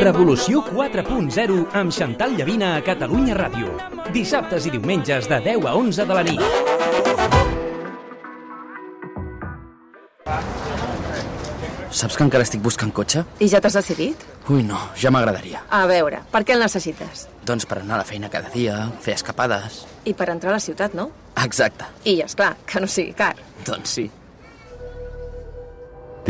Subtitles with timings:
[0.00, 3.72] Revolució 4.0 amb Xantal Llavina a Catalunya Ràdio.
[4.14, 6.42] Dissabtes i diumenges de 10 a 11 de la nit.
[11.90, 13.24] Saps que encara estic buscant cotxe?
[13.42, 14.22] I ja t'has decidit?
[14.48, 15.64] Ui, no, ja m'agradaria.
[15.74, 17.26] A veure, per què el necessites?
[17.46, 19.82] Doncs per anar a la feina cada dia, fer escapades...
[20.06, 21.10] I per entrar a la ciutat, no?
[21.44, 21.90] Exacte.
[22.06, 23.34] I, és clar que no sigui car.
[23.66, 24.06] Doncs sí.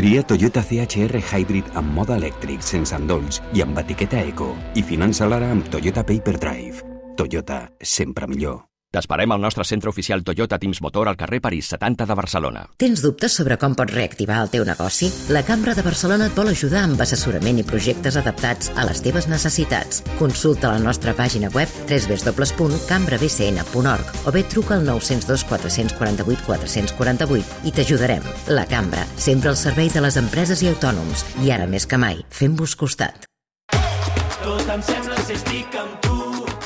[0.01, 4.47] Tria Toyota CHR Hybrid amb mode elèctric, sense endolls i amb etiqueta Eco.
[4.73, 6.81] I finança l'ara amb Toyota Paper Drive.
[7.21, 8.70] Toyota, sempre millor.
[8.91, 12.67] T'esperem al nostre centre oficial Toyota Teams Motor al carrer París 70 de Barcelona.
[12.75, 15.07] Tens dubtes sobre com pots reactivar el teu negoci?
[15.31, 19.31] La Cambra de Barcelona et vol ajudar amb assessorament i projectes adaptats a les teves
[19.31, 20.03] necessitats.
[20.19, 28.19] Consulta la nostra pàgina web www.cambrabcn.org o bé truca al 902 448 448 i t'ajudarem.
[28.51, 31.23] La Cambra, sempre al servei de les empreses i autònoms.
[31.47, 33.23] I ara més que mai, fem-vos costat.
[34.43, 36.10] Tot em sembla si estic amb tu.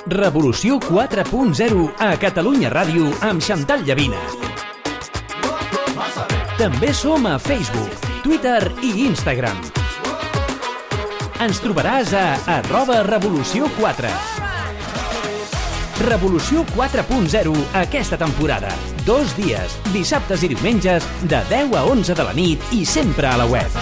[0.08, 4.20] Revolució 4.0 a Catalunya Ràdio amb Xantal Llavina.
[6.60, 9.58] També som a Facebook, Twitter i Instagram.
[11.42, 12.26] Ens trobaràs a
[12.60, 14.12] arroba Revolució 4.
[16.06, 18.70] Revolució 4.0 aquesta temporada.
[19.08, 23.40] Dos dies, dissabtes i diumenges, de 10 a 11 de la nit i sempre a
[23.42, 23.82] la web.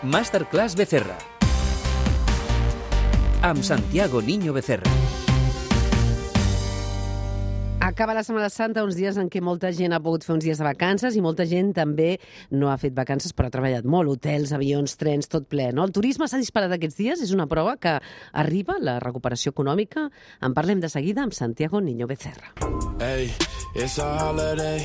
[0.00, 1.39] Masterclass Becerra.
[3.42, 4.90] Amb Santiago Niño Becerra.
[7.80, 10.60] Acaba la Setmana Santa, uns dies en què molta gent ha pogut fer uns dies
[10.60, 12.18] de vacances i molta gent també
[12.52, 15.70] no ha fet vacances però ha treballat molt, hotels, avions, trens, tot ple.
[15.72, 15.88] No?
[15.88, 17.96] El turisme s'ha disparat aquests dies, és una prova que
[18.44, 20.10] arriba la recuperació econòmica.
[20.44, 22.52] En parlem de seguida amb Santiago Niño Becerra.
[23.00, 23.32] Hey,
[23.74, 24.84] it's a holiday.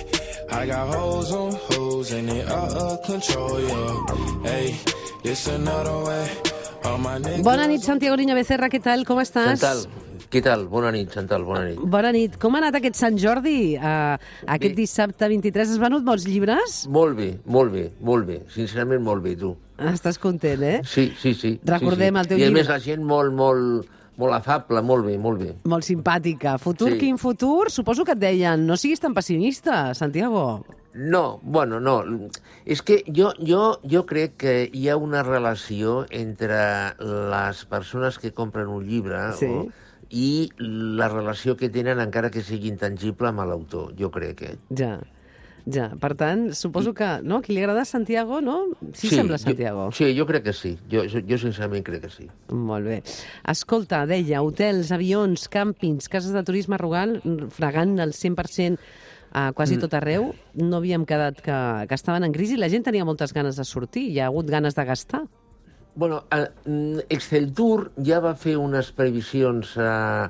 [0.49, 4.49] I got hoes on hoes and they out of control, yeah.
[4.49, 4.79] Hey,
[5.25, 6.54] it's another way.
[7.43, 9.01] Bona nit, Santiago Niño Becerra, què tal?
[9.09, 9.57] Com estàs?
[9.57, 9.79] Chantal,
[10.29, 10.67] què tal?
[10.69, 11.79] Bona nit, Chantal, bona nit.
[11.81, 12.35] Bona nit.
[12.41, 13.73] Com ha anat aquest Sant Jordi?
[13.73, 14.13] Uh,
[14.53, 16.83] aquest dissabte 23 has venut molts llibres?
[16.93, 18.37] Molt bé, molt bé, molt bé.
[18.53, 19.55] Sincerament, molt bé, tu.
[19.81, 20.77] Estàs content, eh?
[20.85, 21.55] Sí, sí, sí.
[21.65, 22.21] Recordem sí, sí.
[22.21, 22.61] el teu I a llibre.
[22.61, 23.89] més la gent molt, molt,
[24.21, 25.51] molt afable, molt bé, molt bé.
[25.65, 26.59] Molt simpàtica.
[26.61, 26.99] Futur, Sí.
[27.01, 27.71] quin futur?
[27.73, 30.63] Suposo que et deien, no siguis tan pessimista, Santiago.
[30.93, 32.03] No, bueno, no.
[32.65, 36.57] És que jo, jo, jo crec que hi ha una relació entre
[36.97, 39.45] les persones que compren un llibre Sí.
[39.45, 39.67] o,
[40.09, 44.41] i la relació que tenen, encara que sigui intangible, amb l'autor, jo crec.
[44.49, 44.55] Eh?
[44.77, 44.99] Ja,
[45.65, 45.87] ja.
[46.01, 47.41] Per tant, suposo que, no?
[47.41, 48.67] Qui li agrada Santiago, no?
[48.93, 49.87] Sí, sembla Santiago.
[49.89, 50.75] Jo, sí, jo crec que sí.
[50.89, 52.29] Jo, jo sincerament crec que sí.
[52.49, 53.01] Molt bé.
[53.49, 57.19] Escolta, deia, hotels, avions, càmpings, cases de turisme rural,
[57.53, 58.77] fregant el 100%
[59.35, 59.81] a quasi Mm.
[59.83, 60.29] tot arreu.
[60.55, 61.57] No havíem quedat que,
[61.89, 62.55] que estaven en crisi.
[62.55, 64.05] La gent tenia moltes ganes de sortir.
[64.13, 65.25] Hi ha hagut ganes de gastar.
[65.95, 70.29] Bueno, eh, Exceltur ja va fer unes previsions eh,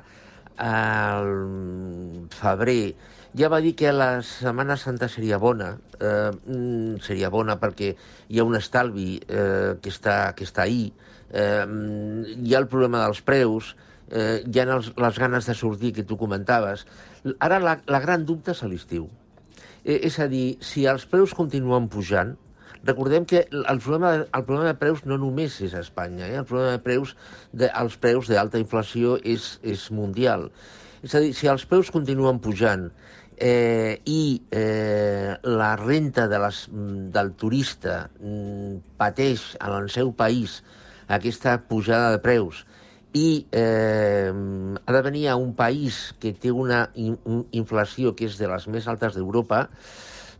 [0.58, 2.94] al febrer.
[3.36, 5.76] Ja va dir que la Setmana Santa seria bona.
[6.00, 7.94] Eh, mm, seria bona perquè
[8.28, 10.88] hi ha un estalvi eh, que, està, que està ahí.
[11.30, 13.76] Eh, mm, hi ha el problema dels preus,
[14.10, 16.86] eh, hi ha els, les ganes de sortir que tu comentaves.
[17.38, 19.08] Ara la, la gran dubte és a l'estiu.
[19.84, 22.34] Eh, és a dir, si els preus continuen pujant,
[22.86, 26.40] recordem que el problema, el problema de preus no només és a Espanya, eh?
[26.40, 27.16] el problema de preus,
[27.52, 30.50] de, els preus d'alta inflació és, és mundial.
[31.02, 32.88] És a dir, si els preus continuen pujant
[33.36, 36.62] eh, i eh, la renta de les,
[37.14, 40.62] del turista mm, pateix en el seu país
[41.06, 42.64] aquesta pujada de preus
[43.16, 44.28] i eh,
[44.84, 47.16] ha de venir a un país que té una in,
[47.56, 49.62] inflació que és de les més altes d'Europa,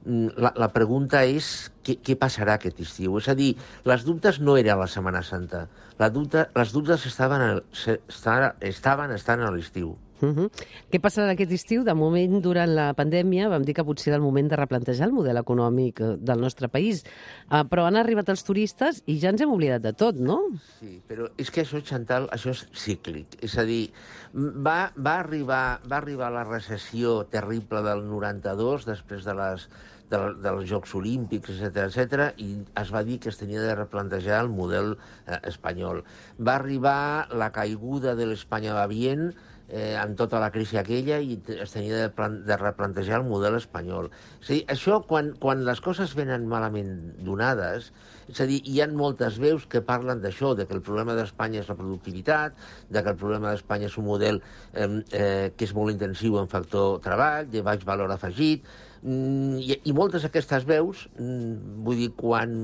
[0.05, 3.17] mm, la, la pregunta és què, què passarà aquest estiu.
[3.23, 3.55] És a dir,
[3.89, 5.67] les dubtes no eren a la Setmana Santa.
[5.99, 9.95] La dubte, les dubtes estaven, al, se- esta- estaven estant a l'estiu.
[10.21, 10.51] Uh -huh.
[10.91, 11.85] Què passarà aquest estiu?
[11.85, 15.13] De moment, durant la pandèmia, vam dir que potser era el moment de replantejar el
[15.13, 17.05] model econòmic eh, del nostre país.
[17.51, 20.41] Uh, però han arribat els turistes i ja ens hem oblidat de tot, no?
[20.81, 23.27] Sí, però és que això, Chantal, això és cíclic.
[23.43, 23.91] És a dir,
[24.35, 29.69] va, va, arribar, va arribar la recessió terrible del 92, després de les,
[30.11, 32.51] de, dels Jocs Olímpics, etc etc i
[32.83, 34.95] es va dir que es tenia de replantejar el model
[35.27, 36.05] eh, espanyol.
[36.39, 39.33] Va arribar la caiguda de l'Espanya va bien,
[39.69, 43.59] eh, amb tota la crisi aquella i es tenia de, plan de replantejar el model
[43.59, 44.11] espanyol.
[44.41, 46.97] És a dir, això, quan, quan les coses venen malament
[47.27, 47.91] donades,
[48.31, 51.63] és a dir, hi ha moltes veus que parlen d'això, de que el problema d'Espanya
[51.63, 52.57] és la productivitat,
[52.91, 54.43] de que el problema d'Espanya és un model
[54.73, 58.67] eh, eh, que és molt intensiu en factor treball, de baix valor afegit,
[59.07, 62.55] Mm, i, i moltes d'aquestes veus, mm, vull dir, quan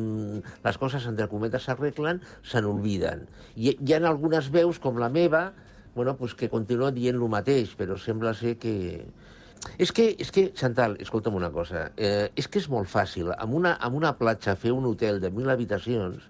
[0.64, 3.26] les coses, entre cometes, s'arreglen, se n'olviden.
[3.54, 5.50] I hi ha algunes veus, com la meva,
[5.94, 9.04] bueno, pues que continuen dient el mateix, però sembla ser que...
[9.78, 13.54] És que, és que Chantal, escolta'm una cosa, eh, és que és molt fàcil, amb
[13.54, 16.24] una, amb una platja, fer un hotel de mil habitacions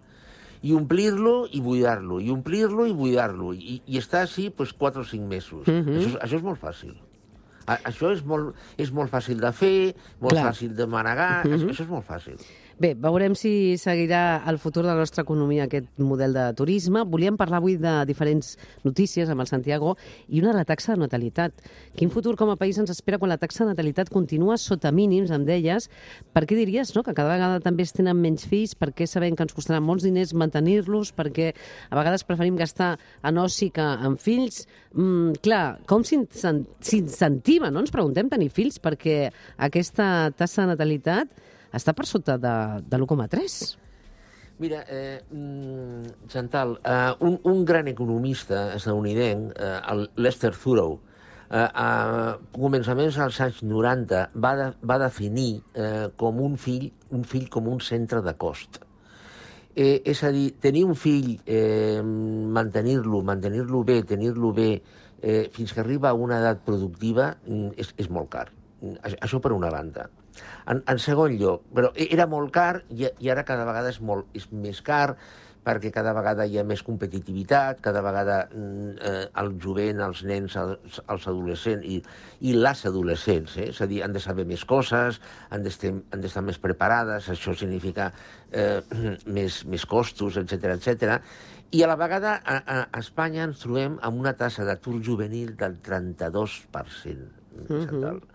[0.63, 5.05] i omplir-lo i buidar-lo, i omplir-lo i buidar-lo, i, i estar així pues, 4 o
[5.09, 5.67] 5 mesos.
[5.67, 5.81] Mm.
[5.81, 5.97] -hmm.
[5.97, 6.93] això, és- això és molt fàcil.
[7.67, 10.45] A, això és molt, és molt fàcil de fer, molt Clar.
[10.53, 11.55] fàcil de manegar, Mhm.
[11.55, 12.37] això, això és molt fàcil.
[12.81, 17.03] Bé, veurem si seguirà el futur de la nostra economia aquest model de turisme.
[17.07, 19.95] Volíem parlar avui de diferents notícies amb el Santiago
[20.29, 21.53] i una de la taxa de natalitat.
[21.97, 25.31] Quin futur com a país ens espera quan la taxa de natalitat continua sota mínims,
[25.31, 25.89] em deies?
[26.33, 27.05] Per què diries no?
[27.05, 28.75] que cada vegada també es tenen menys fills?
[28.75, 31.13] Per què sabem que ens costarà molts diners mantenir-los?
[31.15, 31.53] Perquè
[31.91, 34.65] a vegades preferim gastar en oci que en fills?
[34.97, 37.85] Mm, clar, com s'incen- s'incentiva, no?
[37.85, 41.29] Ens preguntem tenir fills perquè aquesta taxa de natalitat
[41.73, 43.57] està per sota de, de l'1,3.
[44.63, 50.99] Mira, eh, mm, Chantal, eh, un, un gran economista estadounidenc, eh, el Lester Thurow,
[51.51, 57.27] eh, a començaments dels anys 90 va, de, va definir eh, com un fill, un
[57.29, 58.81] fill com un centre de cost.
[59.73, 64.73] Eh, és a dir, tenir un fill, eh, mantenir-lo, mantenir-lo bé, tenir-lo bé,
[65.23, 68.51] eh, fins que arriba a una edat productiva, mm, és, és molt car.
[68.83, 70.11] Mm, Això, per una banda.
[70.67, 74.01] En, en segon lloc, però e- era molt car i, i ara cada vegada és,
[74.01, 75.17] molt, és més car
[75.63, 80.57] perquè cada vegada hi ha més competitivitat, cada vegada mm, eh, el jovent, els nens,
[80.59, 82.01] els, els adolescents i,
[82.49, 83.69] i les adolescents, eh?
[83.71, 85.21] és a dir, han de saber més coses,
[85.55, 88.11] han d'estar han d'estar més preparades, això significa
[88.51, 88.81] eh,
[89.39, 91.23] més, més costos, etc etc.
[91.73, 95.55] I a la vegada a, a, a Espanya ens trobem amb una tassa d'atur juvenil
[95.57, 97.31] del 32%.
[97.53, 98.32] Mm -hmm.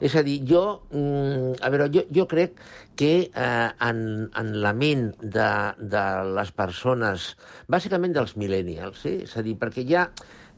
[0.00, 0.62] És a dir, jo,
[0.92, 2.60] mm, a veure, jo, jo crec
[2.98, 4.00] que eh, en,
[4.34, 6.04] en la ment de, de
[6.38, 7.32] les persones,
[7.70, 9.20] bàsicament dels millennials, eh?
[9.26, 10.08] és a dir, perquè ja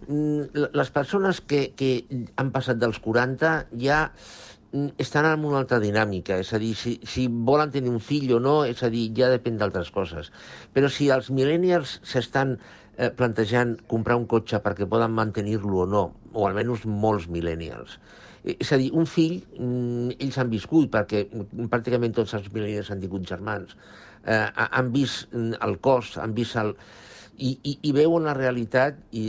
[0.07, 1.93] mm, les persones que, que
[2.41, 6.99] han passat dels 40 ja mm, estan en una altra dinàmica, és a dir, si,
[7.05, 10.33] si volen tenir un fill o no, és a dir, ja depèn d'altres coses.
[10.77, 12.57] Però si els millennials s'estan
[13.01, 17.99] eh, plantejant comprar un cotxe perquè poden mantenir-lo o no, o almenys molts millennials,
[18.45, 22.91] és a dir, un fill, mm, ells han viscut, perquè mm, pràcticament tots els millennials
[22.91, 23.77] han tingut germans,
[24.25, 26.75] eh, ha- han vist mm, el cost, han vist el...
[27.41, 29.23] I, i, i veuen la realitat i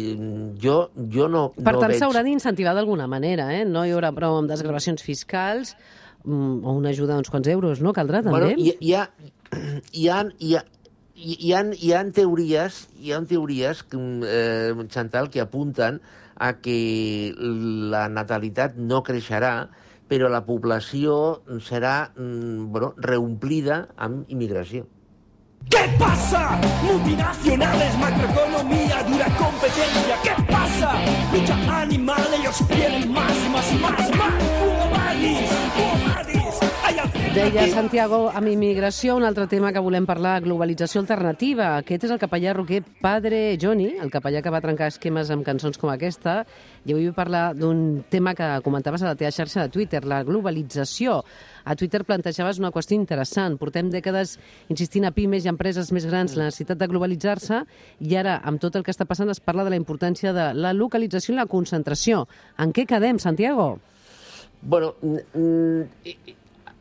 [0.59, 1.99] jo, jo no, Per no tant, veig...
[2.01, 3.61] s'haurà d'incentivar d'alguna manera, eh?
[3.63, 5.77] No hi haurà prou amb desgravacions fiscals
[6.25, 7.93] o una ajuda d'uns quants euros, no?
[7.95, 8.49] Caldrà, també?
[8.49, 9.05] Bueno, hi, hi, ha,
[9.93, 10.63] hi, ha, hi, ha,
[11.15, 16.01] hi, ha, hi ha teories, hi ha teories eh, Chantal, que apunten
[16.41, 19.53] a que la natalitat no creixerà,
[20.09, 21.13] però la població
[21.63, 24.87] serà mm, bueno, reomplida amb immigració.
[25.69, 26.59] ¿Qué pasa?
[26.83, 30.17] Multinacionales, macroeconomía, dura competencia.
[30.23, 30.95] ¿Qué pasa?
[31.31, 34.51] Lucha animal, ellos quieren más, más, más, más.
[37.31, 41.69] Deia Santiago, amb immigració, un altre tema que volem parlar, globalització alternativa.
[41.79, 45.79] Aquest és el capellà roquer Padre Johnny, el capellà que va trencar esquemes amb cançons
[45.81, 46.41] com aquesta.
[46.85, 50.21] I avui vull parlar d'un tema que comentaves a la teva xarxa de Twitter, la
[50.27, 51.21] globalització.
[51.65, 53.57] A Twitter plantejaves una qüestió interessant.
[53.57, 54.35] Portem dècades
[54.69, 57.63] insistint a pimes i empreses més grans la necessitat de globalitzar-se
[58.05, 60.75] i ara, amb tot el que està passant, es parla de la importància de la
[60.77, 62.27] localització i la concentració.
[62.61, 63.79] En què quedem, Santiago?
[64.61, 64.93] Bueno,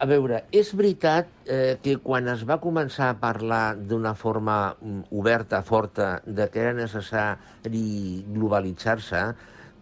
[0.00, 5.11] a veure, és veritat eh, que quan es va començar a parlar d'una forma mm,
[5.21, 7.85] oberta, forta, de que era necessari
[8.33, 9.25] globalitzar-se,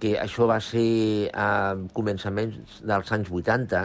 [0.03, 3.85] que això va ser a començaments dels anys 80,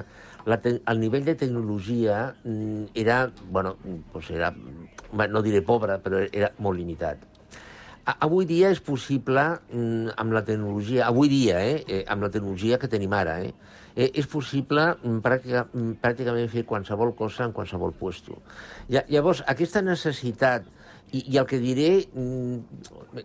[0.49, 3.75] la el nivell de tecnologia mm, era, bueno,
[4.11, 4.49] pues era,
[5.13, 7.32] bé, no diré pobre, però era molt limitat.
[8.03, 12.77] Avui dia és possible, mm, amb la tecnologia, avui dia, eh, eh, amb la tecnologia
[12.77, 13.53] que tenim ara, eh,
[13.95, 18.41] eh, és possible mm, pràctica, mm, pràcticament fer qualsevol cosa en qualsevol puesto.
[18.89, 20.67] Lla- Llavors, aquesta necessitat,
[21.13, 22.07] i, i el que diré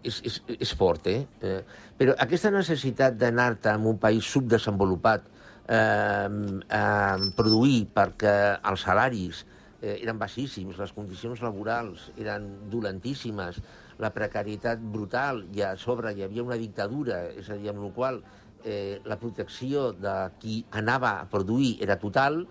[0.04, 1.24] és, és, és fort, eh?
[1.42, 1.62] eh?
[1.98, 5.24] però aquesta necessitat d'anar-te en un país subdesenvolupat
[5.66, 6.28] eh,
[6.70, 9.42] a produir perquè els salaris
[9.80, 13.58] eh, eren baixíssims, les condicions laborals eren dolentíssimes,
[13.98, 17.92] la precarietat brutal, i a sobre hi havia una dictadura, és a dir, amb la
[17.94, 18.20] qual
[18.64, 22.44] eh, la protecció de qui anava a produir era total,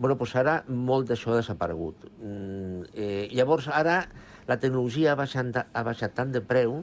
[0.00, 2.06] bueno, doncs ara molt d'això ha desaparegut.
[2.18, 4.02] Mm, eh, llavors, ara
[4.48, 6.80] la tecnologia ha baixat, ha baixat tant de preu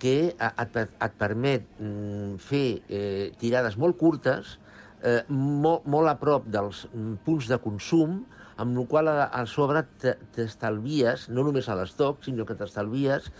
[0.00, 4.58] que et, et permet mm, fer eh, tirades molt curtes,
[5.02, 8.20] eh, molt, molt a prop dels mm, punts de consum,
[8.60, 13.30] amb la qual a, a sobre te- t'estalvies, no només a l'estoc, sinó que t'estalvies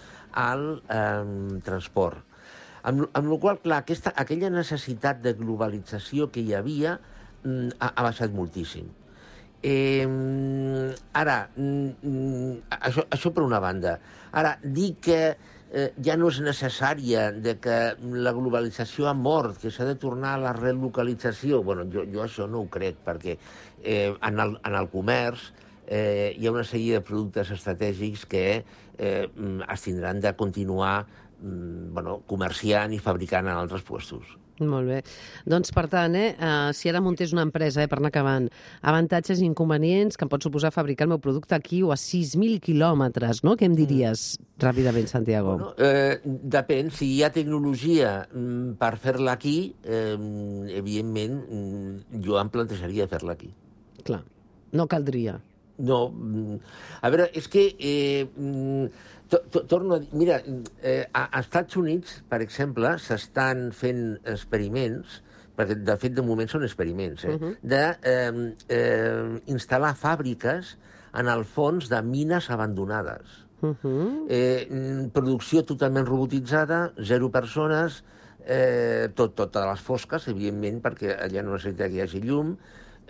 [0.41, 2.25] al eh, transport.
[2.89, 6.97] Amb, amb la qual clar, aquesta, aquella necessitat de globalització que hi havia
[7.45, 8.89] mm, ha, ha baixat moltíssim.
[9.61, 10.07] Eh,
[11.21, 13.99] ara, mm, mm, això, això per una banda.
[14.33, 15.21] Ara, dir que
[15.71, 20.35] eh, ja no és necessària, de que la globalització ha mort, que s'ha de tornar
[20.37, 23.37] a la relocalització, bueno, jo, jo això no ho crec, perquè
[23.83, 25.51] eh, en, el, en el comerç
[25.87, 31.07] eh, hi ha una sèrie de productes estratègics que eh, mm, es tindran de continuar
[31.41, 34.37] mm, bueno, comerciant i fabricant en altres puestos.
[34.61, 34.99] Molt bé.
[35.49, 38.49] Doncs, per tant, eh, uh, si ara muntés una empresa, eh, per anar acabant,
[38.83, 42.61] avantatges i inconvenients que em pot suposar fabricar el meu producte aquí o a 6.000
[42.61, 43.57] quilòmetres, no?
[43.57, 45.57] Què em diries ràpidament, Santiago?
[45.57, 50.17] Bueno, eh, depèn, si hi ha tecnologia mm, per fer-la aquí, eh,
[50.77, 53.55] evidentment, mm, jo em plantejaria fer-la aquí.
[54.11, 54.25] Clar,
[54.77, 55.39] no caldria.
[55.81, 56.61] No, mm,
[57.01, 57.71] a veure, és que...
[57.79, 60.41] Eh, mm, to, to, torno a dir, mira,
[60.83, 65.21] eh, a, a Estats Units, per exemple, s'estan fent experiments,
[65.57, 67.53] perquè de fet de moment són experiments, eh, uh -huh.
[67.63, 70.77] de eh, eh, instal·lar fàbriques
[71.15, 73.47] en el fons de mines abandonades.
[73.63, 74.27] Uh -huh.
[74.29, 78.05] Eh, mm, producció totalment robotitzada, zero persones,
[78.47, 82.57] eh, tot, tot a les fosques, evidentment, perquè allà no necessita que hi hagi llum,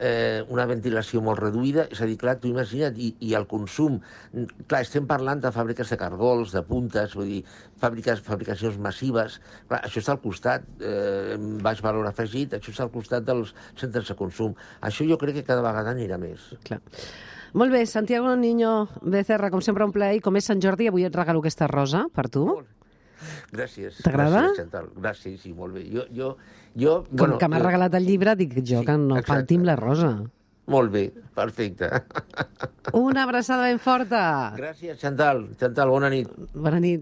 [0.00, 4.00] eh, una ventilació molt reduïda, és a dir, clar, tu imagina't, i, i el consum...
[4.66, 7.40] Clar, estem parlant de fàbriques de cargols, de puntes, vull dir,
[7.82, 9.38] fàbriques, fabricacions massives,
[9.68, 14.08] clar, això està al costat, eh, baix valor afegit, això està al costat dels centres
[14.08, 14.56] de consum.
[14.80, 16.50] Això jo crec que cada vegada anirà més.
[16.64, 16.80] Clar.
[17.52, 21.04] Molt bé, Santiago Niño Becerra, com sempre un plaer, i com és Sant Jordi, avui
[21.04, 22.46] et regalo aquesta rosa per tu.
[23.52, 24.00] Gràcies.
[24.02, 24.42] T'agrada?
[24.48, 24.90] Gràcies, Chantal.
[24.96, 25.84] Gràcies, sí, molt bé.
[25.92, 26.34] Jo, jo,
[26.74, 29.32] jo, Com que m'has regalat el llibre, dic jo que no exacte.
[29.32, 30.12] falti amb la rosa.
[30.70, 31.88] Molt bé, perfecte.
[32.94, 34.52] Una abraçada ben forta.
[34.56, 35.48] Gràcies, Chantal.
[35.58, 36.28] Chantal, bona nit.
[36.54, 36.98] Bona nit.